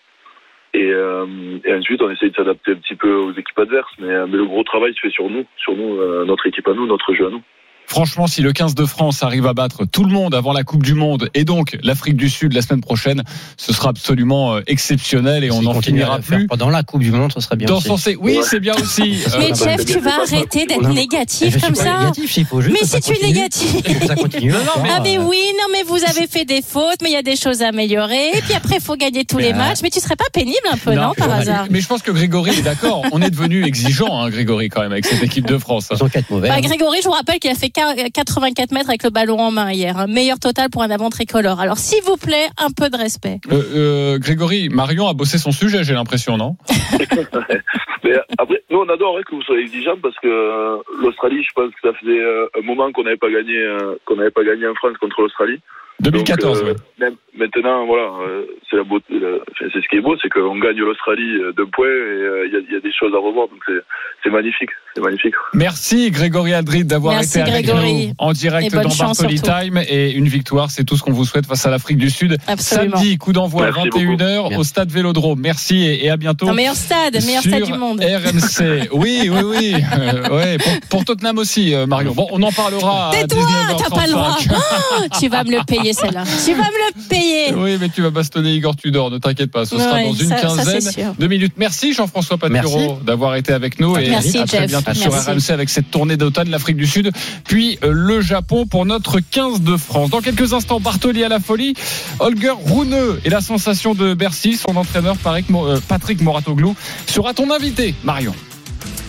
Et, 0.73 0.89
euh, 0.89 1.25
ensuite, 1.69 2.01
on 2.01 2.09
essaye 2.09 2.31
de 2.31 2.35
s'adapter 2.35 2.71
un 2.71 2.75
petit 2.75 2.95
peu 2.95 3.13
aux 3.13 3.33
équipes 3.33 3.59
adverses, 3.59 3.91
mais, 3.99 4.07
le 4.07 4.45
gros 4.45 4.63
travail 4.63 4.93
se 4.93 5.01
fait 5.01 5.09
sur 5.09 5.29
nous, 5.29 5.45
sur 5.57 5.75
nous, 5.75 5.99
euh, 5.99 6.23
notre 6.25 6.47
équipe 6.47 6.67
à 6.67 6.73
nous, 6.73 6.85
notre 6.85 7.13
jeu 7.13 7.27
à 7.27 7.29
nous. 7.29 7.43
Franchement, 7.91 8.25
si 8.25 8.41
le 8.41 8.53
15 8.53 8.73
de 8.73 8.85
France 8.85 9.21
arrive 9.21 9.45
à 9.47 9.53
battre 9.53 9.83
tout 9.83 10.05
le 10.05 10.13
monde 10.13 10.33
avant 10.33 10.53
la 10.53 10.63
Coupe 10.63 10.81
du 10.81 10.93
Monde 10.93 11.29
et 11.33 11.43
donc 11.43 11.77
l'Afrique 11.83 12.15
du 12.15 12.29
Sud 12.29 12.53
la 12.53 12.61
semaine 12.61 12.79
prochaine, 12.79 13.21
ce 13.57 13.73
sera 13.73 13.89
absolument 13.89 14.55
euh, 14.55 14.61
exceptionnel 14.65 15.43
et 15.43 15.51
on 15.51 15.61
n'en 15.61 15.81
finira 15.81 16.19
plus. 16.19 16.47
Pendant 16.47 16.69
la 16.69 16.83
Coupe 16.83 17.01
du 17.01 17.11
Monde, 17.11 17.33
ce 17.33 17.41
serait 17.41 17.57
bien. 17.57 17.67
Dans 17.67 17.79
aussi. 17.79 17.87
son 17.89 17.97
sens- 17.97 18.15
oui, 18.21 18.37
Ouais. 18.37 18.43
c'est 18.49 18.61
bien 18.61 18.75
aussi. 18.75 19.01
Euh, 19.31 19.37
Mais 19.39 19.49
bah, 19.49 19.55
Jeff, 19.77 19.85
tu 19.85 19.99
vas 19.99 20.21
arrêter 20.21 20.65
d'être 20.65 20.81
Non. 20.83 20.93
Négatif 20.93 21.53
je 21.53 21.57
suis 21.59 21.61
comme 21.67 21.75
ça 21.75 21.99
négatif, 21.99 22.37
il 22.37 22.45
faut 22.45 22.61
juste 22.61 22.77
Mais 22.81 22.87
si 22.87 23.01
tu 23.01 23.11
es 23.13 23.27
négatif 23.27 23.75
ça 24.07 24.15
continue. 24.15 24.51
Non, 24.51 24.59
non, 24.59 24.83
mais- 24.83 24.89
Ah 24.95 24.99
mais 25.03 25.17
oui, 25.17 25.41
non 25.59 25.65
mais 25.73 25.83
vous 25.83 25.97
avez 26.09 26.27
fait 26.27 26.45
des 26.45 26.61
fautes, 26.61 27.01
mais 27.03 27.09
il 27.09 27.13
y 27.13 27.17
a 27.17 27.21
des 27.23 27.35
choses 27.35 27.61
à 27.61 27.67
améliorer. 27.67 28.29
Et 28.37 28.41
puis 28.41 28.53
après, 28.53 28.75
il 28.75 28.81
faut 28.81 28.95
gagner 28.95 29.25
tous 29.25 29.37
les 29.37 29.51
matchs. 29.53 29.79
Mais 29.83 29.89
tu 29.89 29.99
serais 29.99 30.15
pas 30.15 30.29
pénible 30.31 30.55
un 30.71 30.77
peu, 30.77 30.93
non, 30.93 31.11
par 31.17 31.27
mais- 31.27 31.33
hasard 31.33 31.65
Mais 31.69 31.81
je 31.81 31.87
pense 31.87 32.01
que 32.03 32.11
Grégory 32.11 32.51
est 32.51 32.61
d'accord. 32.61 33.03
On 33.11 33.21
est 33.21 33.29
devenu 33.29 33.65
exigeant, 33.65 34.17
hein, 34.21 34.29
Grégory, 34.29 34.69
quand 34.69 34.81
même, 34.81 34.93
avec 34.93 35.05
cette 35.05 35.21
équipe 35.23 35.45
de 35.45 35.57
France. 35.57 35.89
Ils 35.93 36.01
ont 36.03 36.07
quatre 36.09 36.29
mauvais. 36.29 36.47
Bah, 36.47 36.55
hein. 36.57 36.61
Grégory, 36.61 36.99
je 37.01 37.07
vous 37.07 37.13
rappelle 37.13 37.39
qu'il 37.39 37.51
a 37.51 37.55
fait 37.55 37.69
84 38.13 38.71
mètres 38.71 38.89
avec 38.89 39.03
le 39.03 39.09
ballon 39.09 39.39
en 39.39 39.51
main 39.51 39.71
hier. 39.71 39.97
Un 39.97 40.07
meilleur 40.07 40.39
total 40.39 40.69
pour 40.69 40.83
un 40.83 40.91
avant 40.91 41.09
tricolore. 41.09 41.59
Alors, 41.59 41.77
s'il 41.77 42.03
vous 42.03 42.17
plaît, 42.17 42.47
un 42.57 42.71
peu 42.71 42.89
de 42.89 42.97
respect. 42.97 43.39
Euh, 43.51 43.61
euh, 43.75 44.19
Grégory, 44.19 44.69
Marion 44.69 45.07
a 45.07 45.13
bossé 45.13 45.37
son 45.37 45.51
sujet, 45.51 45.83
j'ai 45.83 45.93
l'impression, 45.93 46.37
non? 46.37 46.55
Mais 48.03 48.15
après, 48.37 48.63
nous, 48.69 48.79
on 48.79 48.89
adore 48.89 49.17
hein, 49.17 49.21
que 49.27 49.35
vous 49.35 49.43
soyez 49.43 49.61
exigeants 49.61 49.97
parce 50.01 50.15
que 50.19 50.27
euh, 50.27 50.77
l'Australie, 51.01 51.43
je 51.43 51.53
pense 51.53 51.71
que 51.71 51.89
ça 51.89 51.93
faisait 51.99 52.19
un 52.57 52.61
moment 52.63 52.91
qu'on 52.91 53.03
n'avait 53.03 53.17
pas 53.17 53.29
gagné, 53.29 53.57
qu'on 54.05 54.15
n'avait 54.15 54.31
pas 54.31 54.43
gagné 54.43 54.67
en 54.67 54.73
France 54.75 54.97
contre 54.97 55.21
l'Australie. 55.21 55.59
2014, 56.01 56.59
Donc, 56.59 56.67
euh, 56.67 56.73
ouais. 56.73 56.79
même 56.99 57.15
maintenant, 57.37 57.85
voilà, 57.85 58.03
euh, 58.27 58.43
c'est 58.69 58.75
la 58.77 58.83
beauté, 58.83 59.05
la- 59.11 59.37
enfin, 59.51 59.65
c'est 59.73 59.81
ce 59.81 59.87
qui 59.89 59.95
est 59.97 60.01
beau, 60.01 60.15
c'est 60.21 60.29
qu'on 60.29 60.57
gagne 60.59 60.77
l'Australie 60.77 61.35
euh, 61.41 61.53
d'un 61.53 61.65
point 61.71 61.85
et 61.87 61.89
euh, 61.89 62.47
il 62.47 62.53
y, 62.53 62.57
a, 62.57 62.59
il 62.67 62.73
y 62.73 62.77
a 62.77 62.79
des 62.81 62.93
choses 62.93 63.13
à 63.13 63.17
revoir. 63.19 63.47
Donc 63.47 63.59
c'est, 63.65 63.81
c'est 64.23 64.29
magnifique, 64.29 64.69
c'est 64.95 65.01
magnifique. 65.01 65.33
Merci 65.53 66.11
Grégory 66.11 66.53
Aldrid 66.53 66.87
d'avoir 66.87 67.15
Merci, 67.15 67.39
été 67.39 67.51
avec 67.51 67.65
Grégory. 67.65 68.07
nous 68.07 68.13
en 68.17 68.31
direct 68.33 68.73
dans 68.73 68.81
Bartoli. 68.89 69.41
Time 69.41 69.79
et 69.89 70.11
une 70.11 70.27
victoire, 70.27 70.69
c'est 70.71 70.83
tout 70.83 70.95
ce 70.97 71.03
qu'on 71.03 71.13
vous 71.13 71.25
souhaite 71.25 71.45
face 71.45 71.65
à 71.65 71.69
l'Afrique 71.71 71.97
du 71.97 72.09
Sud. 72.09 72.37
Absolument. 72.47 72.97
Samedi, 72.97 73.17
coup 73.17 73.33
d'envoi 73.33 73.67
à 73.67 73.71
Merci 73.71 73.89
21h 73.89 74.57
au 74.57 74.63
stade 74.63 74.91
Vélodrome. 74.91 75.39
Merci 75.39 75.85
et, 75.85 76.05
et 76.05 76.09
à 76.09 76.17
bientôt. 76.17 76.45
Non, 76.47 76.53
meilleur 76.53 76.75
stade, 76.75 77.13
meilleur 77.25 77.41
stade 77.43 77.63
du 77.63 77.73
monde. 77.73 78.01
RMC. 78.01 78.89
Oui, 78.93 79.29
oui, 79.31 79.39
oui. 79.43 79.73
Euh, 79.97 80.29
ouais, 80.35 80.57
pour, 80.57 80.73
pour 80.89 81.05
Tottenham 81.05 81.37
aussi, 81.37 81.73
euh, 81.73 81.85
Marion. 81.85 82.13
Bon, 82.13 82.27
on 82.31 82.41
en 82.43 82.51
parlera 82.51 83.09
Tais-toi, 83.13 83.39
19h35. 83.41 83.77
t'as 83.77 83.95
pas 83.95 84.05
le 84.05 84.11
droit. 84.11 84.37
Oh, 84.49 85.03
tu 85.19 85.27
vas 85.29 85.43
me 85.43 85.51
le 85.51 85.63
payer 85.65 85.93
celle-là. 85.93 86.23
Tu 86.45 86.53
vas 86.53 86.63
me 86.63 86.87
le 86.87 87.07
payer. 87.09 87.20
Oui, 87.55 87.77
mais 87.79 87.89
tu 87.89 88.01
vas 88.01 88.09
bastonner 88.09 88.53
Igor 88.53 88.75
Tudor, 88.75 89.11
ne 89.11 89.17
t'inquiète 89.17 89.51
pas, 89.51 89.65
ce 89.65 89.77
sera 89.77 90.01
dans 90.03 90.13
une 90.13 90.29
ça- 90.29 90.35
quinzaine 90.41 91.13
de 91.17 91.27
minutes. 91.27 91.53
Merci 91.57 91.93
Jean-François 91.93 92.37
Paturo 92.37 92.99
d'avoir 93.05 93.35
été 93.35 93.53
avec 93.53 93.79
nous 93.79 93.97
et 93.97 94.09
Merci, 94.09 94.37
à 94.37 94.45
très 94.45 94.59
Jeff. 94.67 94.67
bientôt 94.69 94.93
sur. 94.93 95.13
RMC 95.13 95.51
avec 95.51 95.69
cette 95.69 95.91
tournée 95.91 96.17
d'automne, 96.17 96.49
l'Afrique 96.49 96.77
du 96.77 96.87
Sud, 96.87 97.11
puis 97.45 97.77
euh, 97.83 97.91
le 97.93 98.21
Japon 98.21 98.65
pour 98.65 98.85
notre 98.85 99.19
15 99.19 99.61
de 99.61 99.77
France. 99.77 100.09
Dans 100.09 100.21
quelques 100.21 100.53
instants, 100.53 100.79
Bartoli 100.79 101.23
à 101.23 101.29
la 101.29 101.39
folie, 101.39 101.73
Holger 102.19 102.51
Rouneux 102.51 103.19
et 103.25 103.29
la 103.29 103.41
sensation 103.41 103.93
de 103.93 104.13
Bercy, 104.13 104.57
son 104.57 104.75
entraîneur 104.75 105.17
Patrick 105.17 105.45
euh, 105.53 105.79
Patrick 105.87 106.21
Moratoglou 106.21 106.75
sera 107.07 107.33
ton 107.33 107.51
invité, 107.51 107.93
Marion. 108.03 108.33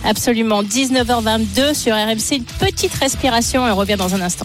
Absolument. 0.05 0.63
19h22 0.63 1.73
sur 1.73 1.93
RMC. 1.95 2.35
Une 2.37 2.43
petite 2.43 2.93
respiration 2.95 3.65
et 3.67 3.71
on 3.71 3.75
revient 3.75 3.95
dans 3.97 4.13
un 4.15 4.21
instant. 4.21 4.41